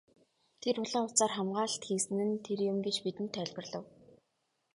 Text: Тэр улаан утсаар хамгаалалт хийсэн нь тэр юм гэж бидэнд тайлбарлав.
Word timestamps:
Тэр 0.61 0.75
улаан 0.83 1.05
утсаар 1.07 1.31
хамгаалалт 1.35 1.83
хийсэн 1.87 2.15
нь 2.27 2.41
тэр 2.45 2.59
юм 2.71 2.77
гэж 2.85 2.95
бидэнд 3.05 3.31
тайлбарлав. 3.35 3.85